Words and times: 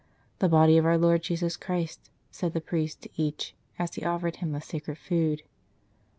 "The 0.39 0.49
Body 0.49 0.77
of 0.79 0.85
Our 0.87 0.97
Lord 0.97 1.21
Jesus 1.21 1.55
Christ," 1.55 2.09
said 2.31 2.53
the 2.53 2.59
priest 2.59 3.03
to 3.03 3.09
each, 3.17 3.53
as 3.77 3.93
he 3.93 4.03
offered 4.03 4.37
him 4.37 4.51
the 4.51 4.59
sacred 4.59 4.97
food. 4.97 5.43